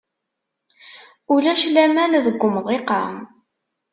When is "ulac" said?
1.33-1.61